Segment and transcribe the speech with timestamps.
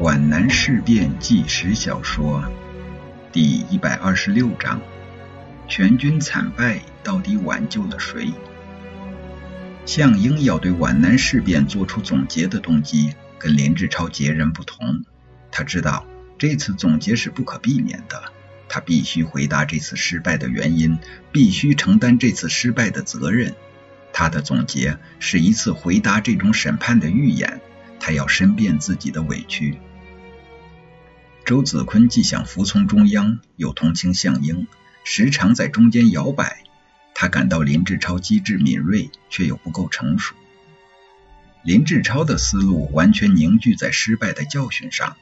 [0.00, 2.42] 皖南事变纪实小说
[3.30, 4.80] 第一百二十六章：
[5.68, 8.32] 全军惨败，到底挽救了谁？
[9.86, 15.04] 项英要对皖南事变做出总结的动机跟林志超截然不同。
[15.52, 16.04] 他知道
[16.38, 18.20] 这次总结是不可避免的，
[18.68, 20.98] 他必须回答这次失败的原因，
[21.30, 23.54] 必须承担这次失败的责任。
[24.12, 27.60] 他的总结是一次回答这种审判的预演。
[28.06, 29.78] 他要申辩自己的委屈。
[31.46, 34.66] 周子坤既想服从中央，又同情项英，
[35.04, 36.64] 时常在中间摇摆。
[37.14, 40.34] 他感到林志超机智敏锐，却又不够成熟。
[41.62, 45.16] 林志超的思路完全凝聚在失败的教训上。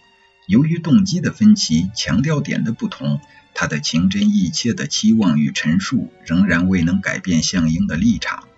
[0.48, 3.20] 由于动机的分歧、强调点的不同，
[3.54, 8.48] 他的情真意切的期望与陈述仍然未能改变项英的立场。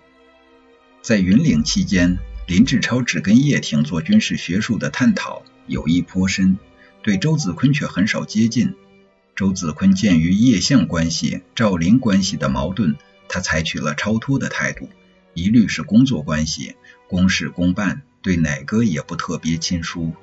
[1.03, 2.17] 在云岭期间。
[2.47, 6.59] 林志超只跟叶挺做军事学术的探讨，友谊颇深，
[7.01, 8.75] 对周子坤却很少接近。
[9.35, 14.89] 周子坤鉴于叶项关系、赵林关系的矛盾，他采取了超脱的态度，
[15.33, 16.75] 一律是工作关系，
[17.07, 20.13] 公事公办，对哪个也不特别亲疏。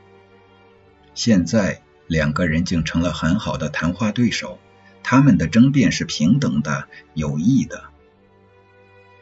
[1.14, 4.60] 现在两个人竟成了很好的谈话对手，
[5.02, 7.91] 他们的争辩是平等的、有益的。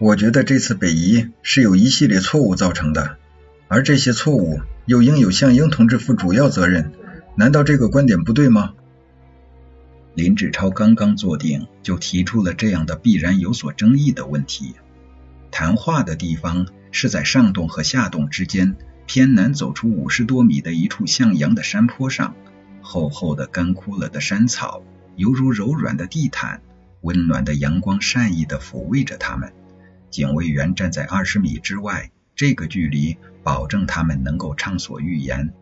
[0.00, 3.18] 我觉得这次北移是有一系列错误造成的，
[3.68, 6.90] 而这些错误又应有向英同志负主要责任。
[7.34, 8.72] 难道这个观点不对吗？
[10.14, 14.74] 林志超刚刚坐定，就提出了这样的必然有所争议的问题。
[15.50, 22.34] 谈话的地方是在上洞和下洞之间偏南走出五十多米的一处向阳的山坡上，
[22.80, 24.82] 厚厚的干枯了的山草
[25.16, 26.62] 犹如柔软的地毯，
[27.02, 29.52] 温暖的阳光善意的抚慰着他们。
[30.10, 35.54] 警卫员站在二十米之外，这个距离保证他们能够畅所欲言。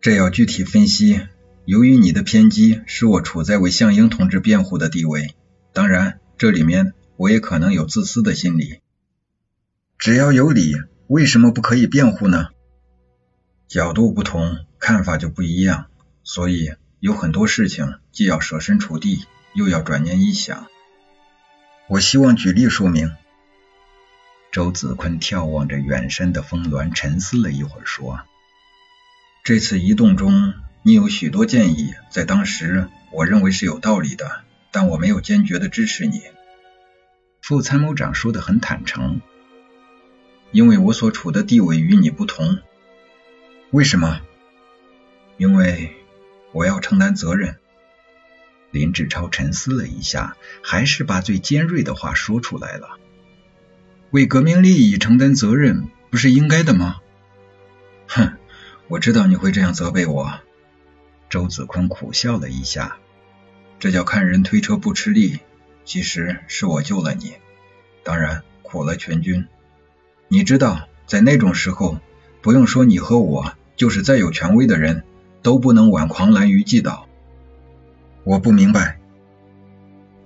[0.00, 1.20] 这要具体分析。
[1.64, 5.36] 由于你的偏激，使我处在为项英同志辩护的地位。
[5.72, 8.80] 当然，这里面我也可能有自私的心理。
[9.96, 10.74] 只要有理，
[11.06, 12.48] 为什么不可以辩护呢？
[13.68, 15.86] 角度不同，看法就不一样。
[16.24, 19.24] 所以有很多事情，既要设身处地，
[19.54, 20.66] 又要转念一想。
[21.88, 23.12] 我希望举例说明。
[24.52, 28.20] 周子坤眺望着远山的峰峦，沉思了一会儿，说
[29.44, 30.52] ：“这次移动中，
[30.82, 36.20] 你有许多建议，在当时我认为是有道理的，但我没有坚决的支持你。”
[37.40, 39.22] 副参谋长说的很坦诚，
[40.50, 42.58] 因为我所处的地位与你不同。
[43.70, 44.20] 为什么？
[45.38, 45.96] 因为
[46.52, 47.56] 我要承担责任。
[48.70, 52.98] 林志超沉思了一下，还是把最尖锐的话说出来了。
[54.12, 56.96] 为革命利益承担责任，不是应该的吗？
[58.06, 58.34] 哼，
[58.88, 60.30] 我知道你会这样责备我。
[61.30, 62.98] 周子坤苦笑了一下，
[63.78, 65.40] 这叫看人推车不吃力。
[65.86, 67.32] 其实是我救了你，
[68.04, 69.46] 当然苦了全军。
[70.28, 71.98] 你知道，在那种时候，
[72.42, 75.04] 不用说你和我，就是再有权威的人
[75.40, 77.08] 都不能挽狂澜于既倒。
[78.24, 79.00] 我不明白，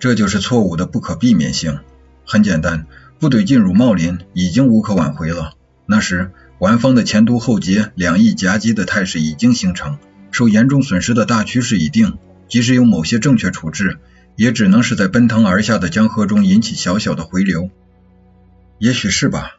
[0.01, 1.79] 这就是错误的不可避免性。
[2.25, 2.89] 很简单。
[3.19, 5.55] 部队进入茂林已经无可挽回了。
[5.87, 9.99] 那时，皖方的前凸后结、两翼夹击的态势已经形成，
[10.31, 12.19] 受严重损失的大趋势已定。
[12.49, 13.99] 即使有某些正确处置，
[14.37, 17.71] 也只能是在奔腾而下的江河中引起小小的回流。
[18.79, 19.59] 也许是吧。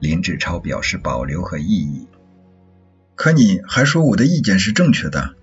[0.00, 2.06] 林志超表示保留和异议。
[3.14, 5.34] 可你还说我的意见是正确的。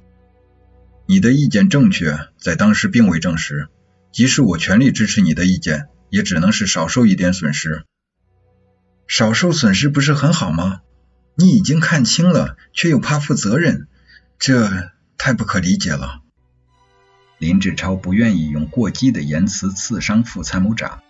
[1.08, 3.68] 你的意见正确，在当时并未证实。
[4.12, 5.88] 即使我全力支持你的意见。
[6.10, 7.84] 也只能是少受一点损失，
[9.08, 10.82] 少受损失不是很好吗？
[11.36, 13.88] 你已经看清了，却又怕负责任，
[14.40, 16.22] 这太不可理解了。
[17.38, 21.02] 林志超不愿意用过激的言辞刺伤副参谋长。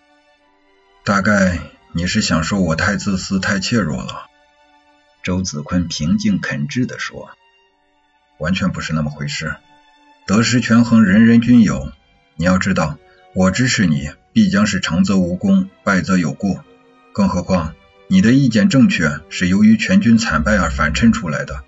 [1.03, 1.59] 大概
[1.91, 4.25] 你是想说我太自私、太怯弱了。
[5.21, 7.29] 周子坤平静肯挚地说
[8.39, 9.55] ：“完全不是那么回事，
[10.25, 11.91] 得失权衡，人人均有。
[12.35, 12.97] 你要知道。”
[13.35, 16.65] 我支持你，必将是成则无功，败则有过。
[17.13, 17.73] 更何况，
[18.09, 21.63] 你的意见正确，是由于全军惨败而反衬出来的。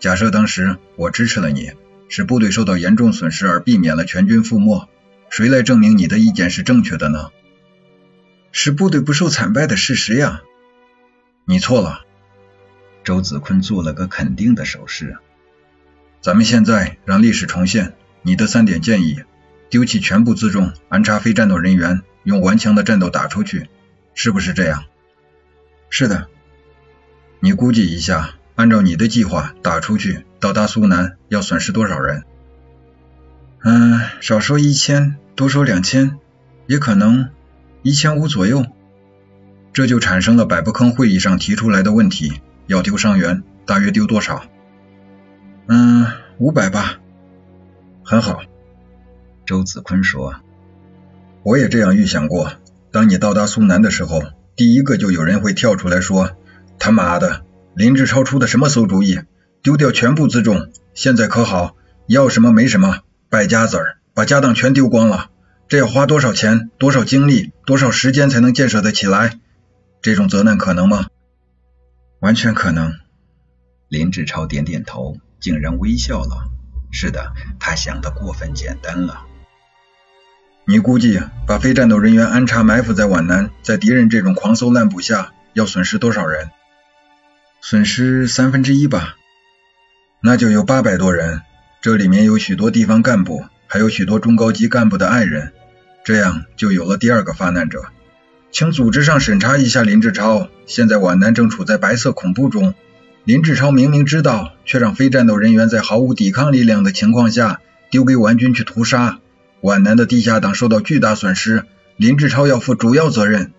[0.00, 1.72] 假设当时我支持了你，
[2.10, 4.86] 使部队受到严重损失而避免了全军覆没，
[5.30, 7.30] 谁来证明你的意见是正确的呢？
[8.52, 10.42] 使部队不受惨败的事实呀。
[11.46, 12.04] 你错了。
[13.02, 15.16] 周子坤做了个肯定的手势。
[16.20, 19.22] 咱们现在让历史重现你的三点建议。
[19.70, 23.68] 丢弃全部辎重，安插非战斗人员，用顽强的战斗打出去，
[24.14, 24.84] 是不是这样？
[25.88, 26.28] 是的。
[27.40, 32.24] 你估计一下，按照你的计划打出去，到达苏南要损失多少人？
[33.62, 36.18] 嗯，少说一千，多说两千，
[36.66, 37.30] 也可能
[37.82, 38.66] 一千五左右。
[39.72, 44.44] 这就产生了百步坑会议上提出来的问题：要丢伤员，大约丢多少？
[45.66, 46.06] 嗯，
[46.38, 46.98] 五百吧。
[48.02, 48.42] 很好，
[49.46, 50.34] 周子坤说
[51.42, 52.52] ：“我也这样预想过。
[52.92, 54.22] 当你到达苏南的时候，
[54.56, 56.32] 第一个就有人会跳出来说
[56.78, 57.44] ：‘他妈的，
[57.74, 59.20] 林志超出的什么馊主意？
[59.62, 61.76] 丢掉全部辎重，现在可好？
[62.06, 65.30] 要什么没什么，败家子儿，把家当全丢光了。
[65.68, 69.38] 这要花多少钱、多少精力、多少时间才能建设得起来？
[70.02, 71.06] 这种责难可能吗？
[72.20, 72.94] 完全可能。”
[73.88, 76.50] 林志超点点头，竟然微笑了。
[76.90, 79.26] 是的，他想的过分简单了。
[80.70, 86.48] 你估计把非战斗人员安插埋伏在皖南，在敌人这种狂搜滥捕下，要损失多少人？
[87.60, 89.16] 损失三分之一吧。
[90.22, 91.40] 那就有八百多人，
[91.82, 95.50] 这里面有许多地方干部，还有许多中高级干部的爱人，
[96.04, 97.86] 这样就有了第二个发难者。
[98.52, 102.74] 请组织上审查一下林志超，现在皖南正处在白色恐怖中。
[103.24, 109.18] 林志超明明知道，却让非战斗人员在毫无抵抗力量的情况下丢给皖军去屠杀，
[109.60, 111.66] 皖南的地下党受到巨大损失，
[111.96, 113.52] 林志超要负主要责任。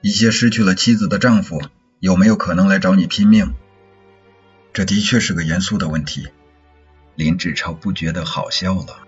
[0.00, 1.60] 一些失去了妻子的丈夫
[1.98, 3.52] 有没有可能来找你拼命？
[4.72, 6.28] 这的确是个严肃的问题。
[7.16, 9.06] 林志超不觉得好笑了，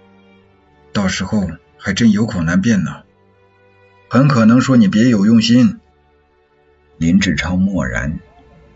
[0.93, 1.49] 到时候
[1.79, 3.03] 还真有口难辩呢，
[4.11, 5.79] 很可能说你别有用心。
[6.99, 8.19] 林志超默然。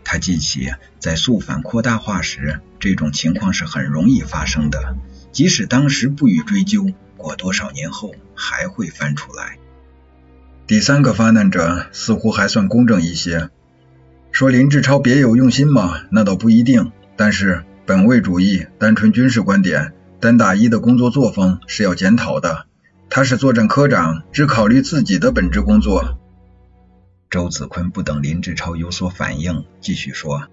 [0.03, 4.95] 他记起，在肃反扩大化时，这种情况是很容易发生的。
[5.33, 9.57] 即使当时不予追究，过多少年后还会翻出来。
[10.67, 13.49] 第三个发难者似乎还算公正一些，
[14.31, 16.91] 说林志超别有用心嘛，那倒不一定。
[17.15, 22.65] 但是本位主义、单纯军事观点、单打一的工作作风是要检讨的。
[23.09, 26.19] 他是作战科长，只考虑自己的本职工作。
[27.29, 30.47] 周子坤不等林志超有所反应，继续说：“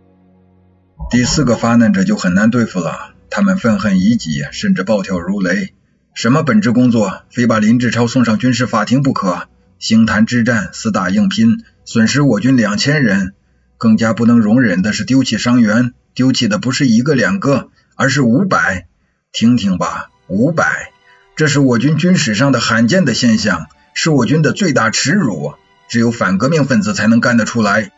[1.11, 5.75] 第四个发难者就很难对付了，他们愤恨已极，甚至暴跳如雷。
[6.15, 9.49] 什么本职工作，非把林志超送上军事法庭不可。
[9.79, 13.35] 星坛之战，死打硬拼，损失我军两千人。
[13.77, 18.87] 更加不能容忍的是丢弃伤员，丢弃的不是一个两个，而是五百。
[19.33, 20.93] 听听吧，五百，
[21.35, 25.55] 这是我军军史上的罕见的现象，是我军的最大耻辱。”
[25.87, 27.91] 只有反革命分子才能干得出来，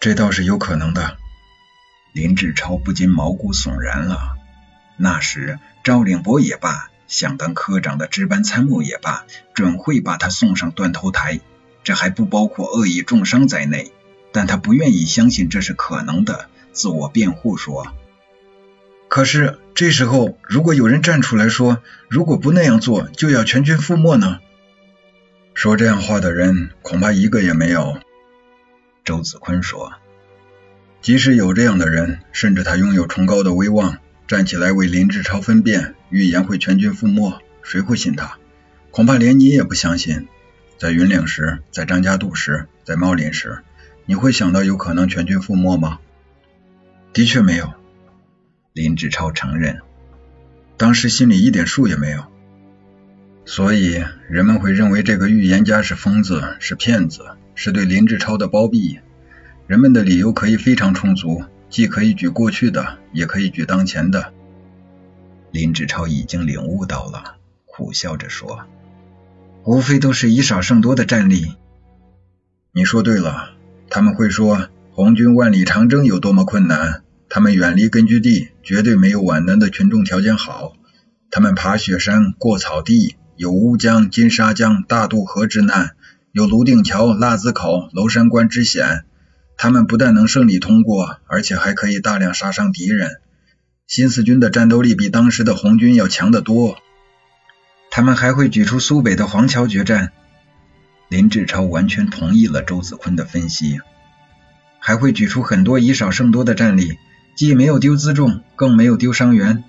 [0.00, 1.18] 这倒是有可能的。
[2.14, 4.36] 林志超不禁毛骨悚然了。
[4.96, 9.24] 那时赵令波也罢，想当科长的值班参谋也罢，
[9.54, 11.40] 准会把他送上断头台，
[11.84, 13.92] 这还不包括恶意重伤在内。
[14.32, 17.94] 但他不愿意相信这是可能的，自我辩护说
[19.08, 24.40] ：“可是这时候，如果有人站出来说，如果不那样做，就要全军覆没呢？”
[25.54, 27.98] 说这样话的人恐怕一个也没有。
[29.04, 29.94] 周子坤说
[31.00, 33.96] ：“即使有这样的人，甚至他拥有崇高的威望，
[34.26, 38.38] 站起来为林志超分辨，预言会全军覆没，谁会信他？
[38.90, 40.26] 恐怕连你也不相信。
[40.78, 43.60] 在云岭时，在张家渡时，在茂林时，
[44.04, 46.00] 你会想到有可能全军覆没吗？
[47.12, 47.72] 的确没有。”
[48.74, 49.80] 林志超承认，
[50.76, 52.24] 当时心里一点数也没有。
[53.46, 57.22] 所以人们会认为这个预言家是疯子，是骗子，
[57.54, 58.98] 是对林志超的包庇。
[59.66, 64.32] 人们的理由可以非常充足，既可以举过去的，也可以举当前的。
[65.50, 68.64] 林志超已经领悟到了，苦笑着说
[69.64, 71.56] ：“无非都是以少胜多的战力。”
[72.72, 73.50] 你说对了，
[73.88, 80.74] 他们会说红军万里长征有多么困难，他们远离根据地，绝对没有皖南的群众条件好，
[81.30, 83.16] 他们爬雪山，过草地。
[83.38, 85.90] 有乌江、金沙江、大渡河之难，
[86.32, 89.04] 有泸定桥、腊子口、娄山关之险。
[89.56, 93.20] 他们不但能顺利通过，而且还可以大量杀伤敌人。
[93.86, 96.78] 新四军的战斗力比当时的红军要强得多。
[97.90, 100.12] 他们还会举出苏北的黄桥决战。
[101.08, 103.80] 林志超完全同意了周子坤的分析，
[104.80, 106.98] 还会举出很多以少胜多的战例，
[107.36, 109.62] 既没有丢辎重，更没有丢伤员。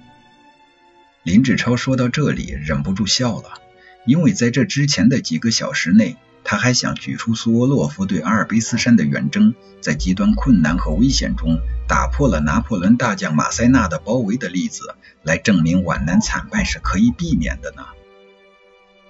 [1.23, 3.61] 林志超说到这里，忍不住笑了，
[4.05, 6.17] 因为在这之前的几个小时内，
[6.49, 17.83] 他还想举出苏沃洛夫对阿尔卑斯山的远征，在极端困难和危险中打破了拿破仑大将马塞纳的包围的例子，来证明皖南惨败是可以避免的呢。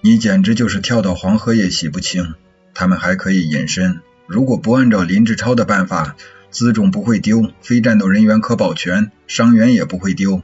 [0.01, 2.33] 你简直就是跳到黄河也洗不清。
[2.73, 6.15] 他们还可以隐身，如果不按照林志超的办法，
[6.51, 10.41] 辎重不会丢，非战斗人员可保全，伤员也不会丢。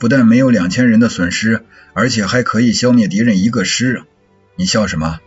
[0.00, 4.02] 不但没有两千人的损失，而且还可以消灭敌人一个师。
[4.56, 5.20] 你笑什么？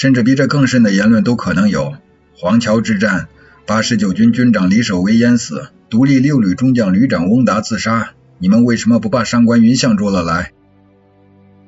[0.00, 1.94] 甚至比这更甚的言论都可能有。
[2.34, 3.28] 黄桥之战，
[3.66, 8.14] 八十九军军长李守为淹死，独立六旅中将旅长翁达自杀。
[8.38, 10.52] 你们为什么不把上官云相捉了来？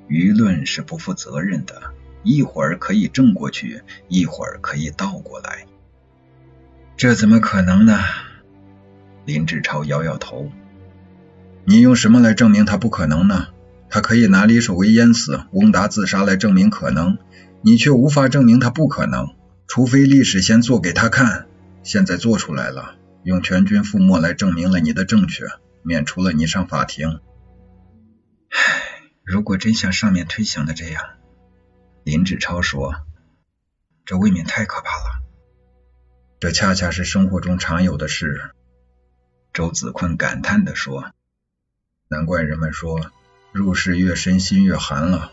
[0.09, 5.67] 舆论是不负责任的，一会儿可以正过去，一会儿可以倒过来。
[6.97, 7.99] 这怎么可能呢？
[9.27, 10.51] 林志超摇摇头。
[11.67, 13.49] 你用什么来证明他不可能呢？
[13.91, 17.19] 他可以拿李守为淹死、翁达自杀来证明可能，
[17.65, 21.47] 你却无法证明他不可能，除非历史先做给他看。
[21.83, 25.47] 现在做出来了，用全军覆没来证明了你的正确，
[25.83, 27.21] 免除了你上法庭。
[28.51, 31.03] 唉，如果真像上面推想的这样，
[32.05, 32.95] 林志超说，
[34.05, 35.23] 这未免太可怕了。
[36.41, 38.51] 这恰恰是生活中常有的事。
[39.53, 41.13] 周子坤感叹地说。
[42.09, 43.11] 难怪人们说
[43.53, 45.33] 入世越深心越寒了。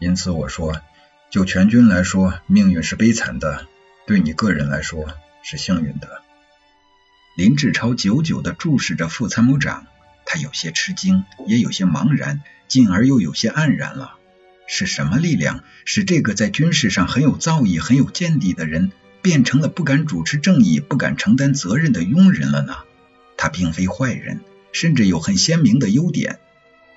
[0.00, 0.80] 因此我说，
[1.30, 3.66] 就全军来说，命运是悲惨的；
[4.06, 5.06] 对你个人来说，
[5.42, 6.22] 是幸运的。
[7.36, 9.86] 林志超久久地注视着副参谋长，
[10.26, 14.14] 他有些吃惊，也有些茫然，进而又有些黯然了。
[14.66, 18.90] 是什么力量使这个在军事上很有造诣、很有见地的人，
[19.22, 22.76] 变成了不敢主持正义、不敢承担责任的庸人了呢？
[23.36, 24.40] 他并非坏人。
[24.72, 26.38] 甚至有很鲜明的优点：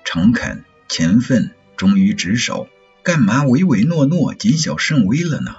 [0.04, 2.68] 诚恳、勤奋、忠于职守。
[3.04, 5.54] 干嘛唯唯诺诺、谨小慎微了呢？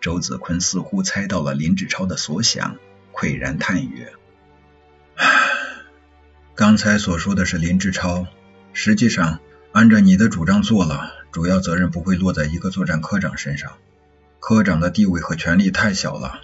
[0.00, 2.78] 周子坤似乎猜到了林志超的所想，
[3.12, 4.14] 喟然叹曰
[6.56, 8.26] ：“刚才所说的是林志超，
[8.72, 9.40] 实际上
[9.72, 13.72] 按照你的主张做了，主要责任不会落在一个作战科长身上。
[14.40, 16.40] 科长的地位和权力太小了，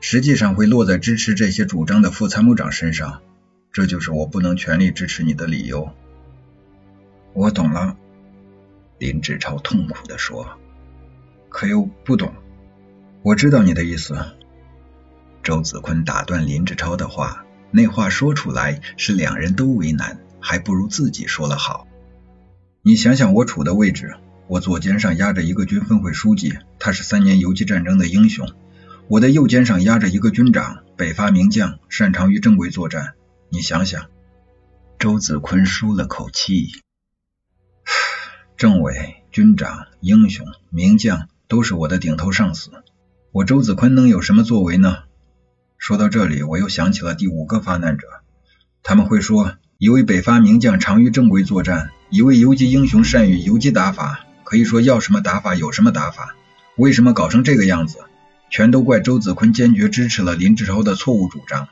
[0.00, 3.20] 实际上会落在支持这些主张的副参谋长身上。”
[3.70, 5.92] 这就是我不能全力支持你的理由。
[7.34, 7.94] 我懂了，
[8.98, 10.58] 林志超痛苦地说。
[11.48, 12.34] 可又不懂。
[13.22, 14.16] 我知道你的意思。
[15.42, 21.86] 周子坤打断林志超的话，那话说出来是两人都为难，还不如自己说了好。
[22.82, 28.46] 你想想我处的位置，我左肩上压着一个军分会书记，他是三年游击战争的英雄；
[29.08, 33.14] 我的右肩上压着一个军长，北伐名将，擅长于正规作战。
[33.48, 34.06] 你想想，
[34.98, 36.68] 周子坤舒了口气。
[38.58, 42.72] 政委、军长、英雄、名将都是我的顶头上司，
[43.30, 45.04] 我周子坤能有什么作为呢？
[45.78, 48.08] 说到这里，我又想起了第五个发难者。
[48.82, 56.34] 他们会说，一位北伐名将长于正规作战，一位游击英雄善于游击打法，可以说要什么打法有什么打法。
[56.74, 58.00] 为什么搞成这个样子？
[58.50, 61.68] 全都怪周子坤坚决支持了林志超的错误主张。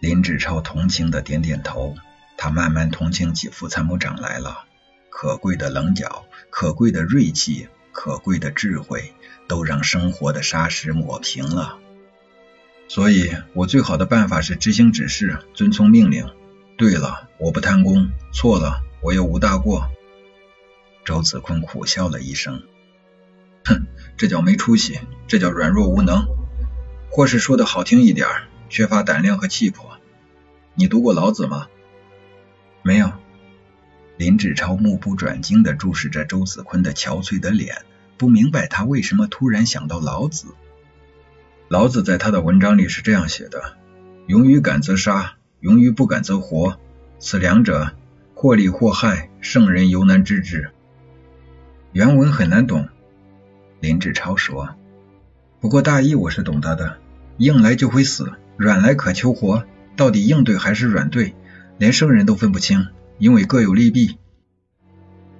[0.00, 1.94] 林志超同情的点点头，
[2.36, 4.64] 他慢慢同情起副参谋长来了。
[5.10, 9.12] 可贵的棱角，可贵的锐气，可贵的智慧，
[9.48, 11.78] 都让生活的沙石抹平了。
[12.88, 16.28] 所以，我最好的办法是执行指示，遵从命令。
[16.78, 19.90] 对了，我不贪功；错了，我又无大过。
[21.04, 22.62] 周子坤苦笑了一声，
[23.64, 23.86] 哼，
[24.16, 26.26] 这叫没出息，这叫软弱无能，
[27.10, 28.28] 或是说的好听一点，
[28.68, 29.98] 缺乏胆量和气魄。
[30.74, 31.66] 你读过老子吗？
[32.82, 33.12] 没有。
[34.20, 37.76] 林志超目不转睛地注视着周子坤的憔悴的脸，
[38.18, 40.48] 不明白他为什么突然想到老子。
[41.68, 43.78] 老子在他的文章里是这样写的：
[44.26, 46.78] 勇于敢则杀，勇于不敢则活。
[47.18, 47.92] 此两者，
[48.34, 50.70] 或利或害，圣人犹难知之。
[51.92, 52.90] 原文很难懂。
[53.80, 54.74] 林志超说
[55.60, 56.98] ：“不过大意我是懂得的。
[57.38, 59.64] 硬来就会死，软来可求活。”
[59.96, 61.34] 到底硬对还是软对，
[61.78, 62.88] 连圣人都分不清，
[63.20, 64.18] 因为各有利弊。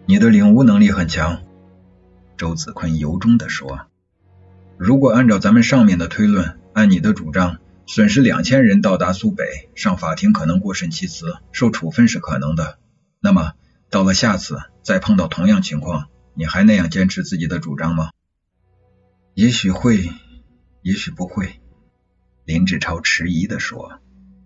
[0.05, 1.43] 你的领悟能力很强，
[2.37, 3.87] 周子坤由衷地说。
[4.77, 12.79] 如果按照咱们上面的推论，按你的主张，损失两千人到达苏北，上法庭可能过审其词，受处分是可能的。
[13.19, 13.55] 那么
[13.89, 18.11] 到了下次再碰到同样情况，你还那样坚持自己的主张吗？
[19.33, 20.11] 也许会，
[20.83, 21.63] 也许不会。
[22.45, 24.00] 林志超迟疑地说。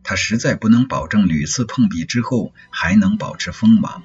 [0.05, 4.05] 他实在不能保证屡次碰壁之后还能保持锋芒。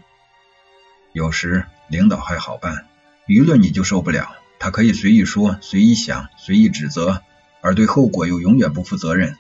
[1.14, 2.88] 有时领导还好办，
[3.28, 4.36] 舆论你就受不了。
[4.58, 7.22] 他可以随意说、随意想、随意指责，
[7.62, 9.36] 而对后果又永远不负责任。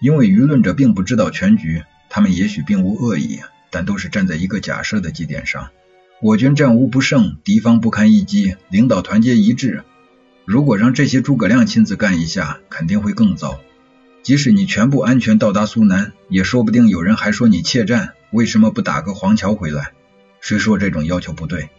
[0.00, 5.70] 因为舆论者并不知道全局，他们也许并无恶意，但都是站在一个假设的基点上。
[6.22, 9.84] 我军战无不胜，敌方不堪一击，领导团结一致。
[10.44, 13.60] 如果让这些诸葛亮亲自干一下，肯定会更糟。
[14.26, 19.92] 即使你全部安全到达苏南，也说不定有人还说你怯战，为什么不打个黄桥回来？
[20.40, 21.70] 谁说这种要求不对？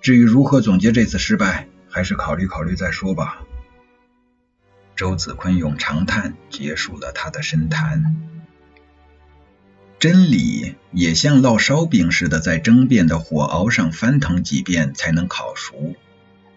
[0.00, 3.42] 至于如何总结这次失败，还是考虑考虑再说吧。
[4.96, 8.16] 周子坤用长叹结束了他的深谈。
[10.00, 15.94] 真理也像烙烧饼似的，在争辩的火熬上翻腾几遍才能烤熟。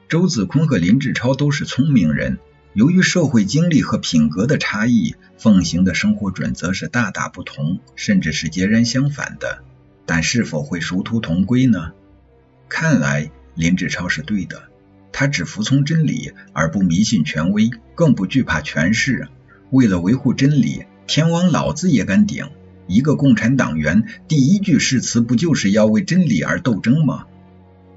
[0.09, 2.39] 周子坤和林志超都是聪明人。
[2.73, 9.63] 由于社会经历和品格的差异，奉行的生活准则是大大不同，甚至是截然相反的。
[10.05, 11.91] 但是否会殊途同归呢？
[12.69, 14.63] 看来林志超是对的，
[15.11, 19.27] 他只服从真理，而不迷信权威，更不惧怕权势。
[19.71, 22.47] 为了维护真理，天王老子也敢顶。
[22.87, 27.25] 一个共产党员第一句誓词不就是要为真理而斗争吗？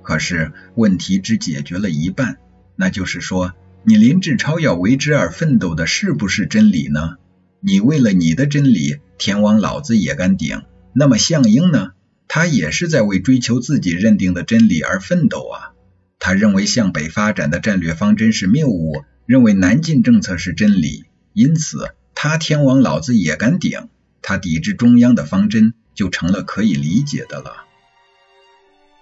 [0.03, 2.39] 可是问题只解决了一半，
[2.77, 3.53] 那就是说。
[3.83, 7.17] 你林志超要为之而奋斗的是不是真理呢？
[7.61, 10.63] 你为了你的真理，天王老子也敢顶。
[10.93, 11.93] 那么项英呢？
[12.29, 15.73] 他也是在为追求自己认定的真理而奋斗啊。
[16.19, 23.89] 他认为向北发展的战略方针是谬误，认为南进政策是真理，因此他天王老子也敢顶。
[24.21, 27.65] 他抵制中央的方针就成了可以理解的了。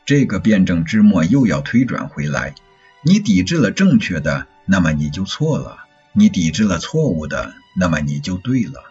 [0.07, 2.55] 这个辩证之末又要推转回来，
[3.03, 4.47] 你抵制了正确的。
[4.71, 5.79] 那么你就错了，
[6.13, 8.85] 你抵制了错误的，那么你就对了。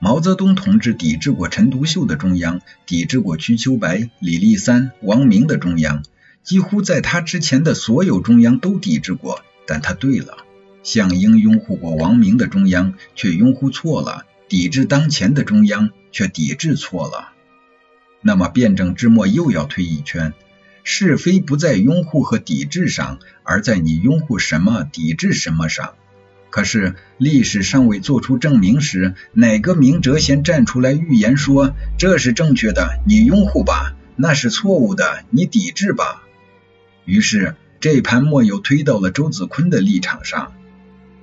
[0.00, 6.02] 毛泽东同志抵制过陈独秀的中央，抵制过瞿秋白、李立三、王明的中央，
[6.42, 10.38] 几乎在他之前的所有中央都抵制过，但他对了。
[10.82, 17.30] 项英拥护过王明的中央，却拥护错了；抵制当前的中央，却抵制错了。
[18.20, 20.34] 那么辩证之末又要推一圈。
[20.84, 25.94] 是非不在拥护和抵制上，而在你拥护什么、抵制什么上。
[26.50, 36.22] 可是历史尚未做出证明时，哪个明哲先站出来预言说这是正确的，你拥护吧；那是错误的，你抵制吧。
[37.04, 40.52] 于是这盘墨又推到了周子坤的立场上。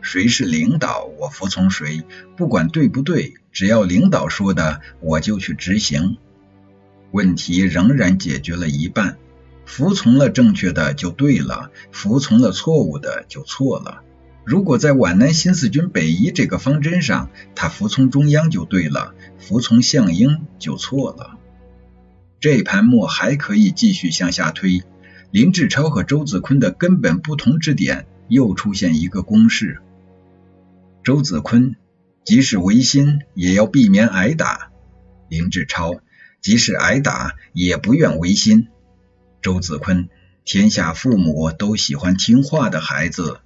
[0.02, 2.02] 谁是领导，我服从谁，
[2.36, 6.18] 不管对不对，只要领导说的，我就去执行。
[7.12, 9.18] 问题仍然解决了一半。
[9.72, 14.04] 服从了正确的就对了，服从了错误的就错了。
[14.44, 21.38] 如果在皖南新四军北移这个方针上，他服从中央就对了，服从项英就错了。
[22.42, 24.84] 这盘墨还可以继续向下推。
[25.32, 29.80] 林志超和周子坤的根本不同之点又出现一个公式：
[31.02, 31.78] 周子坤
[32.26, 34.70] 即使违心也要避免挨打；
[35.30, 36.02] 林志超
[36.42, 38.68] 即使挨打也不愿违心。
[39.42, 40.08] 周子坤，
[40.46, 43.40] 天下父母都喜欢听话的孩子。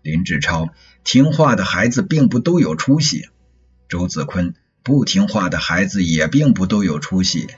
[0.00, 0.70] 林志超，
[1.04, 3.28] 听话的孩子并不都有出息。
[3.88, 7.48] 周子坤，不听话的孩子也并不都有出息。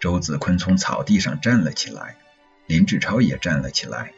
[0.00, 2.16] 周子坤从草地上站了起来，
[2.66, 4.12] 林志超也站了起来。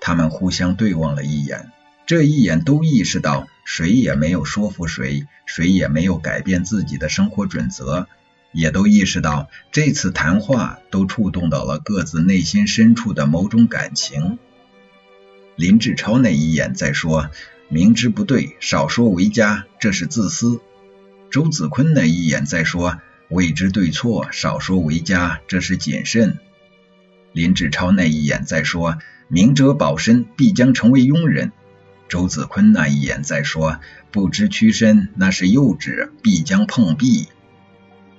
[0.00, 1.70] 他们互相对望了一眼，
[2.06, 8.08] 这一眼都意识到，谁也没有说服谁，谁也没有改变自己的生活准则。
[8.52, 14.38] 也都意识到，这次谈话都触动到了各自内心深处的某种感情。
[15.56, 17.30] 林志超那一眼在说
[17.68, 20.60] ：“明知不对，少说为佳，这是自私。”
[21.30, 26.38] 周子坤那一眼在说：“未知对错，少说为佳，这是谨慎。”
[27.32, 31.52] 林志超那一眼在说：“明哲保身，必将成为庸人。”
[32.08, 33.80] 周子坤那一眼在说
[34.12, 37.28] ：“不知屈身，那是幼稚，必将碰壁。”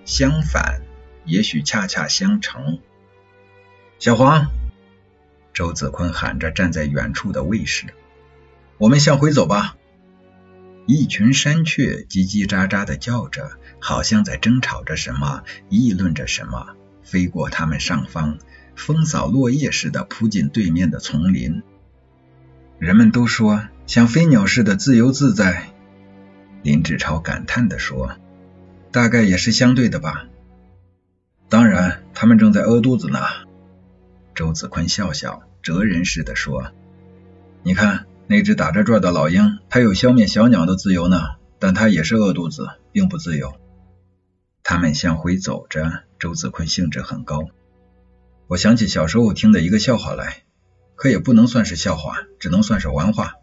[0.05, 0.81] 相反，
[1.25, 2.79] 也许恰恰相成。
[3.99, 4.47] 小黄，
[5.53, 7.87] 周子坤喊着站在远处的卫士
[8.77, 9.77] ：“我们向回走吧。”
[10.85, 18.37] 一群山雀叽叽喳喳的叫着，好像在争吵着什么，议论着什么，飞过他们上方，
[18.75, 21.63] 风扫落叶似的扑进对面的丛林。
[22.77, 25.69] 人们都说像飞鸟似的自由自在。
[26.61, 28.17] 林志超感叹地说。
[28.93, 30.27] 大概也是相对的吧。
[31.49, 33.19] 当然，他们正在饿肚子呢。
[34.35, 36.71] 周子坤笑笑，哲人似的说
[37.63, 41.19] ：“你看那只打着转的老鹰，它有消灭小鸟的自由呢，
[41.57, 43.55] 但它也是饿肚子，并不自由。”
[44.61, 47.49] 他们向回走着，周子坤兴致很高。
[48.45, 50.43] 我想起小时候听的一个笑话来，
[50.93, 53.33] 可也不能算是笑话，只能算是玩话。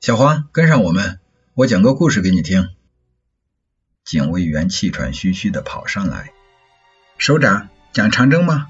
[0.00, 1.18] 小黄，跟上我们，
[1.54, 2.68] 我讲个故事给你听。
[4.04, 6.30] 警卫员气喘吁吁的跑上来，
[7.16, 8.66] 首长讲长征吗？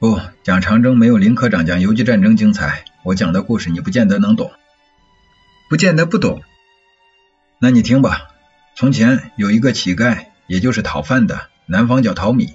[0.00, 2.84] 不讲长征，没有林科长讲游击战争精彩。
[3.04, 4.50] 我讲的故事你不见得能懂，
[5.70, 6.42] 不见得不懂。
[7.60, 8.30] 那你听吧，
[8.74, 12.54] 从前有一个乞丐，也就是讨饭的，南方叫淘米。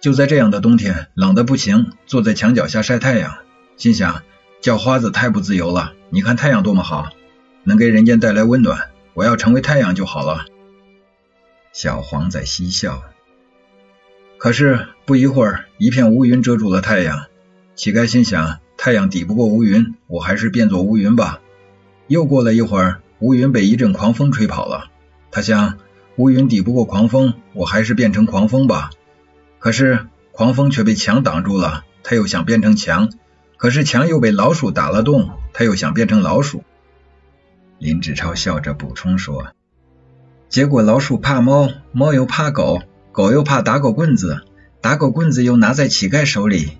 [0.00, 3.36] 就在这样的冬天，冷得不行，坐在墙角下晒太阳，
[3.76, 4.22] 心想
[4.60, 5.92] 叫花子太不自由了。
[6.10, 7.10] 你看太阳多么好，
[7.64, 10.46] 能给人间带来温暖，我要成为太阳就好了。
[11.72, 13.02] 小黄在嬉笑。
[14.38, 17.26] 可是不一会儿，一片乌云遮住了太阳。
[17.74, 21.40] 乞丐心想，太阳抵不过乌云，我还是变作乌云吧。
[22.06, 24.90] 又过了一会儿，乌云被一阵狂风吹跑了。
[25.30, 25.78] 他想，
[26.16, 28.90] 乌云抵不过狂风，我还是变成狂风吧。
[29.58, 33.10] 可是狂风却被墙挡住了，他又想变成墙，
[33.56, 36.64] 可是墙又被老鼠打了洞，他又想变成老鼠。
[37.78, 39.52] 林志超笑着补充说
[40.50, 42.82] ：“结果老鼠怕猫，猫又怕狗，
[43.12, 44.42] 狗又怕打狗棍子，
[44.80, 46.76] 打狗棍子又拿在乞丐手里，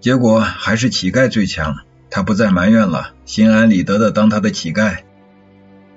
[0.00, 1.78] 结果还是乞丐最强。
[2.08, 4.98] 他不再埋怨了，心安理得的当他的乞丐。”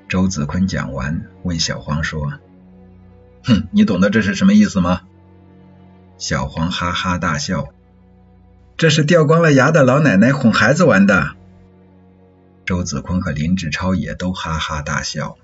[0.10, 2.34] 周子坤讲完，问小黄说
[3.46, 5.02] ：“哼，你懂得这是什么意思吗？”
[6.18, 7.68] 小黄哈哈大笑，
[8.76, 11.36] 这是掉光了牙的老奶奶哄孩子玩的。
[12.66, 15.38] 周子坤和林志超也都哈哈大笑。